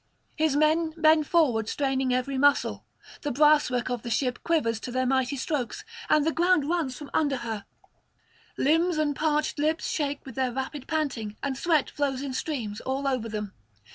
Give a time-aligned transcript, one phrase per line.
[0.35, 2.87] His men bend forward, straining every muscle;
[3.21, 7.11] the brasswork of the ship quivers to their mighty strokes, and the ground runs from
[7.13, 7.65] under her;
[8.57, 13.07] limbs and parched lips shake with their rapid panting, and sweat flows in streams all
[13.07, 13.53] over them.